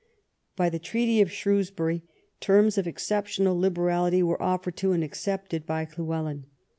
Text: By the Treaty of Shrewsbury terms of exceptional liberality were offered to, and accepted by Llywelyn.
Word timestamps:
By 0.55 0.69
the 0.71 0.79
Treaty 0.79 1.21
of 1.21 1.31
Shrewsbury 1.31 2.01
terms 2.39 2.79
of 2.79 2.87
exceptional 2.87 3.55
liberality 3.59 4.23
were 4.23 4.41
offered 4.41 4.75
to, 4.77 4.93
and 4.93 5.03
accepted 5.03 5.63
by 5.67 5.85
Llywelyn. 5.85 6.45